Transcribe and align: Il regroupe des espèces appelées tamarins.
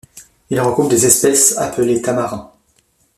Il 0.49 0.59
regroupe 0.59 0.89
des 0.89 1.05
espèces 1.05 1.59
appelées 1.59 2.01
tamarins. 2.01 2.51